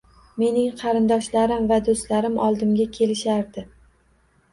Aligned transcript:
Mening 0.43 0.69
qarindoshlarim 0.77 1.67
va 1.71 1.77
do'stlarim 1.87 2.39
oldimga 2.47 2.87
kelishardi 2.97 3.65